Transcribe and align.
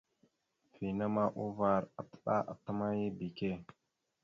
Vina 0.77 1.05
ma 1.15 1.25
uvar 1.43 1.81
atəɗálele 1.99 2.47
atəmáya 2.51 3.01
ebeke. 3.09 3.49